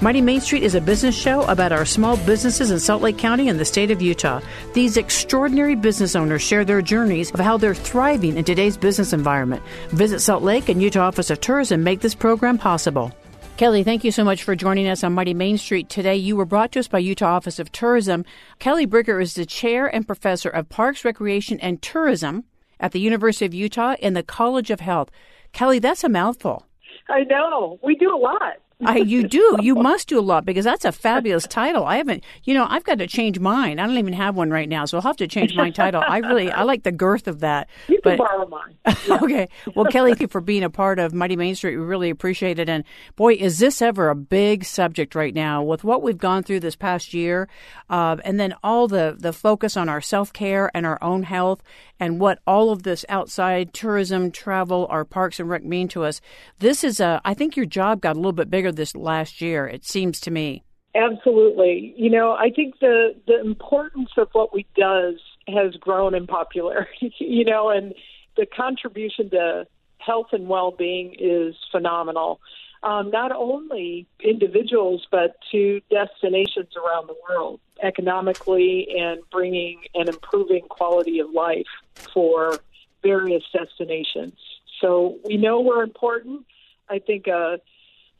[0.00, 3.48] Mighty Main Street is a business show about our small businesses in Salt Lake County
[3.48, 4.40] and the state of Utah.
[4.72, 9.60] These extraordinary business owners share their journeys of how they're thriving in today's business environment.
[9.88, 13.12] Visit Salt Lake and Utah Office of Tourism make this program possible.
[13.56, 16.14] Kelly, thank you so much for joining us on Mighty Main Street today.
[16.14, 18.24] You were brought to us by Utah Office of Tourism.
[18.60, 22.44] Kelly Bricker is the chair and professor of Parks, Recreation, and Tourism
[22.78, 25.10] at the University of Utah in the College of Health.
[25.52, 26.66] Kelly, that's a mouthful.
[27.08, 27.80] I know.
[27.82, 28.58] We do a lot.
[28.84, 29.56] I, you do.
[29.60, 31.84] You must do a lot because that's a fabulous title.
[31.84, 33.80] I haven't, you know, I've got to change mine.
[33.80, 36.02] I don't even have one right now, so I'll have to change my title.
[36.06, 37.68] I really, I like the girth of that.
[37.88, 38.76] You but, can borrow mine.
[39.08, 39.18] Yeah.
[39.22, 39.48] okay.
[39.74, 41.76] Well, Kelly, thank you for being a part of Mighty Main Street.
[41.76, 42.68] We really appreciate it.
[42.68, 42.84] And
[43.16, 46.76] boy, is this ever a big subject right now with what we've gone through this
[46.76, 47.48] past year,
[47.88, 51.62] uh, and then all the the focus on our self care and our own health,
[51.98, 56.20] and what all of this outside tourism, travel, our parks and rec mean to us.
[56.58, 57.20] This is a.
[57.24, 60.30] I think your job got a little bit bigger this last year, it seems to
[60.30, 60.64] me.
[60.94, 61.94] Absolutely.
[61.96, 65.16] You know, I think the the importance of what we does
[65.46, 67.94] has grown in popularity, you know, and
[68.36, 69.66] the contribution to
[69.98, 72.40] health and well-being is phenomenal.
[72.82, 80.62] Um, not only individuals, but to destinations around the world, economically and bringing and improving
[80.68, 81.66] quality of life
[82.14, 82.58] for
[83.02, 84.38] various destinations.
[84.80, 86.46] So we know we're important.
[86.88, 87.56] I think uh,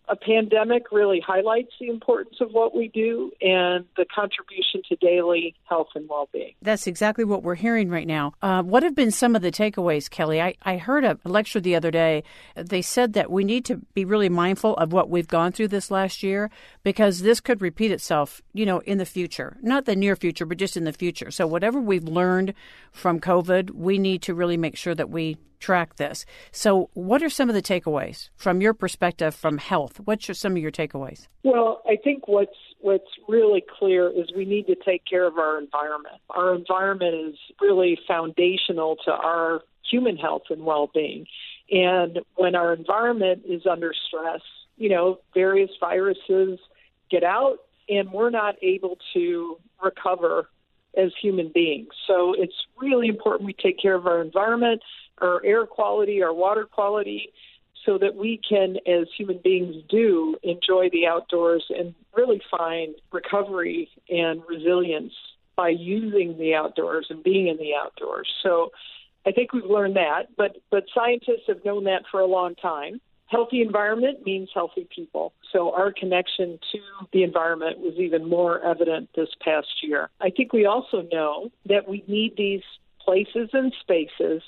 [0.09, 5.55] a pandemic really highlights the importance of what we do and the contribution to daily
[5.65, 6.55] health and well being.
[6.63, 8.33] That's exactly what we're hearing right now.
[8.43, 10.41] Uh, what have been some of the takeaways, Kelly?
[10.41, 12.25] I, I heard a lecture the other day.
[12.57, 15.91] They said that we need to be really mindful of what we've gone through this
[15.91, 16.51] last year
[16.83, 19.57] because this could repeat itself, you know, in the future.
[19.63, 21.31] Not the near future, but just in the future.
[21.31, 22.55] So, whatever we've learned
[22.93, 26.25] from COVID, we need to really make sure that we track this.
[26.53, 30.01] So, what are some of the takeaways from your perspective from health?
[30.05, 31.29] What's your, some of your takeaways?
[31.43, 35.59] Well, I think what's what's really clear is we need to take care of our
[35.59, 36.17] environment.
[36.31, 41.27] Our environment is really foundational to our human health and well-being.
[41.71, 44.41] And when our environment is under stress,
[44.77, 46.59] you know, various viruses
[47.11, 47.57] get out
[47.89, 50.49] and we're not able to recover
[50.99, 51.89] as human beings.
[52.07, 54.83] So it's really important we take care of our environment
[55.21, 57.33] our air quality, our water quality,
[57.85, 63.89] so that we can, as human beings do, enjoy the outdoors and really find recovery
[64.11, 65.13] and resilience
[65.57, 68.29] by using the outdoors and being in the outdoors.
[68.43, 68.71] So
[69.27, 73.01] I think we've learned that, but but scientists have known that for a long time.
[73.29, 75.35] Healthy environment means healthy people.
[75.53, 76.79] So our connection to
[77.13, 80.09] the environment was even more evident this past year.
[80.21, 82.63] I think we also know that we need these
[83.05, 84.43] places and spaces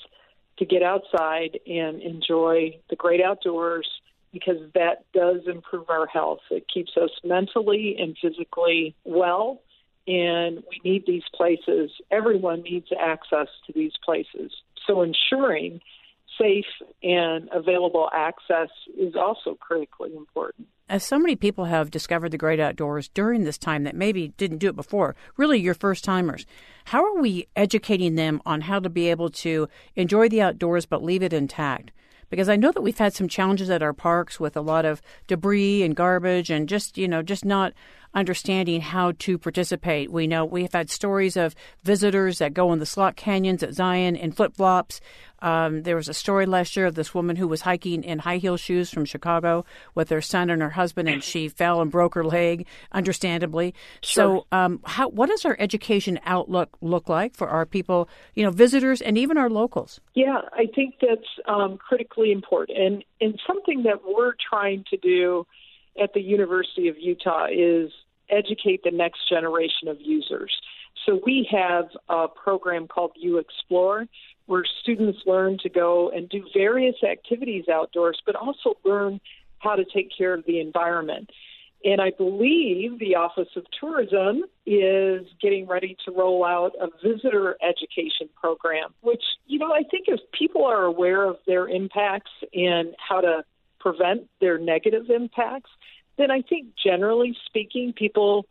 [0.57, 3.87] to get outside and enjoy the great outdoors
[4.33, 6.39] because that does improve our health.
[6.49, 9.61] It keeps us mentally and physically well,
[10.07, 11.91] and we need these places.
[12.09, 14.51] Everyone needs access to these places.
[14.87, 15.81] So ensuring
[16.39, 16.65] safe
[17.03, 20.67] and available access is also critically important.
[20.89, 24.57] As so many people have discovered the great outdoors during this time that maybe didn't
[24.57, 26.45] do it before, really your first timers,
[26.85, 31.03] how are we educating them on how to be able to enjoy the outdoors but
[31.03, 31.91] leave it intact?
[32.29, 35.01] Because I know that we've had some challenges at our parks with a lot of
[35.27, 37.73] debris and garbage and just, you know, just not
[38.13, 40.11] understanding how to participate.
[40.11, 43.73] We know we have had stories of visitors that go in the slot canyons at
[43.73, 45.01] Zion in flip flops.
[45.41, 48.37] Um, there was a story last year of this woman who was hiking in high
[48.37, 49.65] heel shoes from Chicago
[49.95, 53.73] with her son and her husband, and she fell and broke her leg, understandably.
[54.01, 54.45] Sure.
[54.51, 58.51] So, um, how what does our education outlook look like for our people, you know,
[58.51, 59.99] visitors and even our locals?
[60.13, 65.45] Yeah, I think that's um, critically important, and and something that we're trying to do
[66.01, 67.91] at the University of Utah is
[68.29, 70.55] educate the next generation of users.
[71.05, 74.07] So we have a program called U Explore,
[74.45, 79.19] where students learn to go and do various activities outdoors, but also learn
[79.59, 81.29] how to take care of the environment.
[81.83, 87.57] And I believe the Office of Tourism is getting ready to roll out a visitor
[87.61, 92.93] education program, which, you know, I think if people are aware of their impacts and
[92.97, 93.43] how to
[93.79, 95.71] prevent their negative impacts,
[96.17, 98.45] then I think generally speaking, people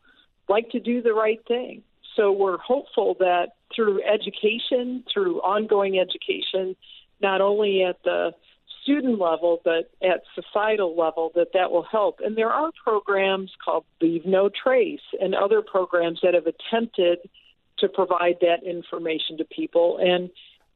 [0.48, 1.84] like to do the right thing.
[2.16, 6.76] So we're hopeful that through education, through ongoing education,
[7.20, 8.32] not only at the
[8.82, 12.20] student level, but at societal level, that that will help.
[12.24, 17.18] And there are programs called Leave No Trace and other programs that have attempted
[17.78, 20.30] to provide that information to people and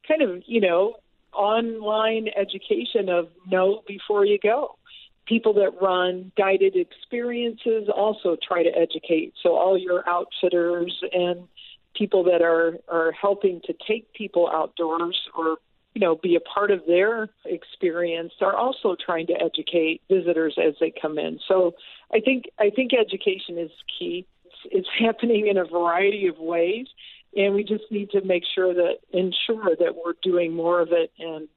[0.07, 0.95] kind of, you know,
[1.33, 4.77] online education of know before you go.
[5.25, 9.33] People that run guided experiences also try to educate.
[9.41, 11.47] So all your outfitters and
[11.95, 15.57] people that are are helping to take people outdoors or
[15.95, 20.75] you know, be a part of their experience are also trying to educate visitors as
[20.79, 21.39] they come in.
[21.47, 21.73] So
[22.13, 24.27] I think I think education is key.
[24.43, 26.87] It's, it's happening in a variety of ways,
[27.35, 31.11] and we just need to make sure that ensure that we're doing more of it
[31.17, 31.47] and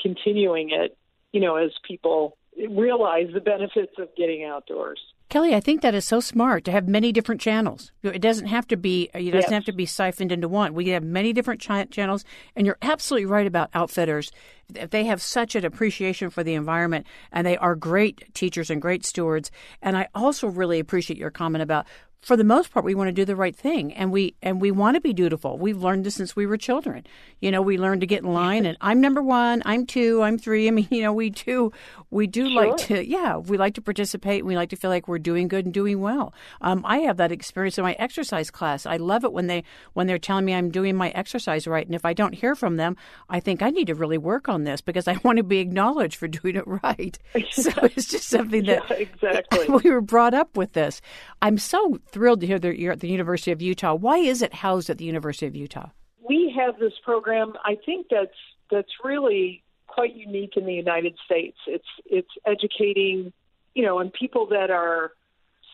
[0.00, 0.96] continuing it.
[1.32, 5.00] You know, as people realize the benefits of getting outdoors.
[5.28, 7.92] Kelly, I think that is so smart to have many different channels.
[8.02, 9.52] It doesn't have to be uh, it doesn't yes.
[9.52, 10.72] have to be siphoned into one.
[10.72, 12.24] We have many different ch- channels,
[12.56, 14.32] and you're absolutely right about outfitters.
[14.68, 19.04] They have such an appreciation for the environment, and they are great teachers and great
[19.04, 19.50] stewards.
[19.82, 21.86] And I also really appreciate your comment about
[22.20, 24.70] for the most part we want to do the right thing and we and we
[24.70, 25.58] want to be dutiful.
[25.58, 27.06] We've learned this since we were children.
[27.40, 30.38] You know we learned to get in line and i'm number one i'm two i'm
[30.38, 30.68] three.
[30.68, 31.72] I mean you know we do
[32.10, 32.66] we do sure.
[32.66, 35.48] like to yeah we like to participate and we like to feel like we're doing
[35.48, 36.34] good and doing well.
[36.60, 38.86] Um, i have that experience in my exercise class.
[38.86, 41.94] I love it when they when they're telling me i'm doing my exercise right and
[41.94, 42.96] if i don't hear from them
[43.28, 46.16] i think i need to really work on this because i want to be acknowledged
[46.16, 47.18] for doing it right.
[47.50, 49.66] So it's just something that yeah, exactly.
[49.68, 51.00] we were brought up with this.
[51.40, 53.94] I'm so thrilled to hear that you're at the University of Utah.
[53.94, 55.90] Why is it housed at the University of Utah?
[56.28, 57.54] We have this program.
[57.64, 58.30] I think that's
[58.70, 61.56] that's really quite unique in the United States.
[61.66, 63.32] It's it's educating,
[63.74, 65.12] you know, and people that are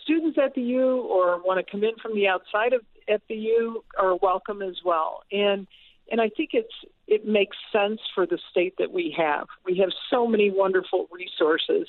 [0.02, 3.34] students at the U or want to come in from the outside of at the
[3.34, 5.22] U are welcome as well.
[5.32, 5.66] And
[6.10, 6.74] and I think it's
[7.06, 9.46] it makes sense for the state that we have.
[9.64, 11.88] We have so many wonderful resources,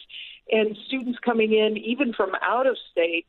[0.52, 3.26] and students coming in even from out of state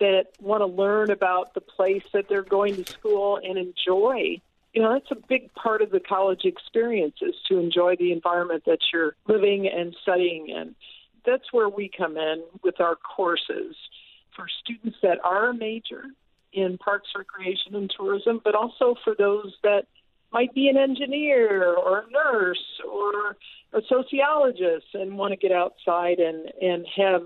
[0.00, 4.40] that want to learn about the place that they're going to school and enjoy.
[4.72, 8.64] You know, that's a big part of the college experience is to enjoy the environment
[8.66, 10.74] that you're living and studying in.
[11.26, 13.74] That's where we come in with our courses
[14.36, 16.04] for students that are a major
[16.52, 19.86] in parks, recreation, and tourism, but also for those that
[20.32, 23.36] might be an engineer or a nurse or
[23.72, 27.22] a sociologist and want to get outside and, and have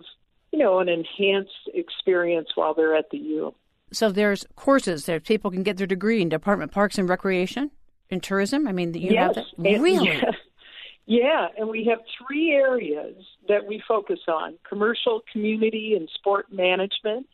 [0.52, 3.54] you know, an enhanced experience while they're at the U.
[3.90, 7.70] So there's courses that people can get their degree in Department Parks and Recreation
[8.10, 8.68] and Tourism.
[8.68, 10.06] I mean, you yes, have that really.
[10.06, 10.30] Yeah.
[11.06, 13.16] yeah, and we have three areas
[13.48, 17.26] that we focus on: commercial, community, and sport management.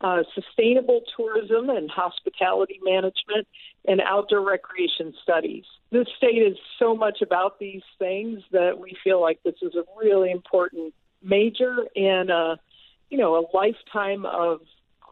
[0.00, 3.46] Uh, sustainable tourism and hospitality management,
[3.86, 5.64] and outdoor recreation studies.
[5.92, 9.84] This state is so much about these things that we feel like this is a
[9.98, 10.92] really important
[11.24, 12.58] major and a
[13.10, 14.60] you know a lifetime of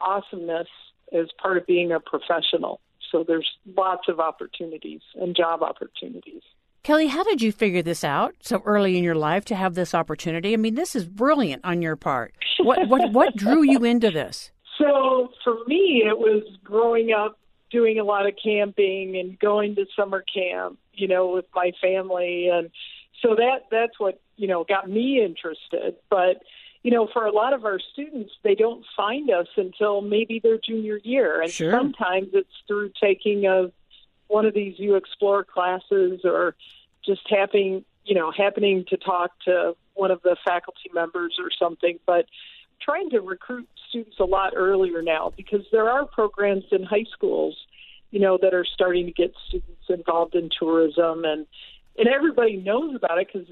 [0.00, 0.69] awesomeness
[1.12, 2.81] as part of being a professional.
[3.11, 6.42] So there's lots of opportunities and job opportunities.
[6.83, 9.95] Kelly, how did you figure this out so early in your life to have this
[9.95, 10.52] opportunity?
[10.52, 12.35] I mean, this is brilliant on your part.
[12.59, 14.50] What what what drew you into this?
[14.78, 17.38] So for me, it was growing up
[17.71, 22.49] doing a lot of camping and going to summer camp, you know, with my family
[22.52, 22.71] and
[23.23, 25.97] so that that's what you know got me interested.
[26.11, 26.43] But
[26.83, 30.59] you know, for a lot of our students, they don't find us until maybe their
[30.59, 31.71] junior year, and sure.
[31.71, 33.71] sometimes it's through taking a
[34.26, 36.57] one of these U Explore classes or
[37.05, 41.99] just having you know happening to talk to one of the faculty members or something.
[42.07, 42.26] But
[42.81, 47.57] trying to recruit students a lot earlier now because there are programs in high schools,
[48.11, 51.47] you know, that are starting to get students involved in tourism and
[51.99, 53.49] and everybody knows about it because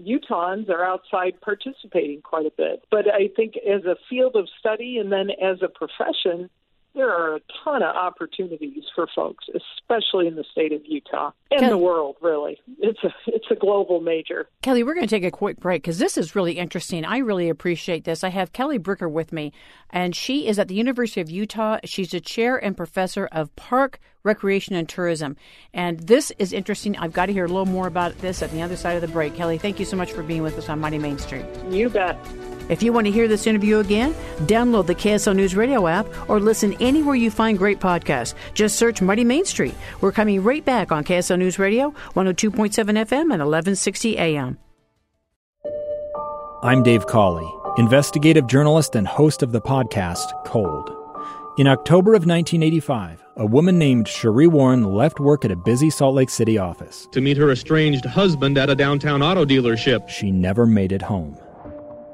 [0.00, 2.84] Utahns are outside participating quite a bit.
[2.90, 6.50] But I think as a field of study and then as a profession,
[6.94, 11.70] there are a ton of opportunities for folks, especially in the state of Utah and
[11.70, 12.16] the world.
[12.20, 14.48] Really, it's a it's a global major.
[14.62, 17.04] Kelly, we're going to take a quick break because this is really interesting.
[17.04, 18.22] I really appreciate this.
[18.22, 19.52] I have Kelly Bricker with me,
[19.90, 21.78] and she is at the University of Utah.
[21.84, 25.36] She's a chair and professor of park recreation and tourism,
[25.74, 26.96] and this is interesting.
[26.96, 29.08] I've got to hear a little more about this at the other side of the
[29.08, 29.34] break.
[29.34, 31.44] Kelly, thank you so much for being with us on Mighty Main Street.
[31.70, 32.16] You bet.
[32.68, 34.14] If you want to hear this interview again,
[34.46, 38.34] download the KSL News Radio app or listen anywhere you find great podcasts.
[38.54, 39.74] Just search Mighty Main Street.
[40.00, 44.58] We're coming right back on KSL News Radio, 102.7 FM and 1160 AM.
[46.62, 50.90] I'm Dave Cawley, investigative journalist and host of the podcast Cold.
[51.58, 56.14] In October of 1985, a woman named Sheree Warren left work at a busy Salt
[56.14, 60.08] Lake City office to meet her estranged husband at a downtown auto dealership.
[60.08, 61.36] She never made it home.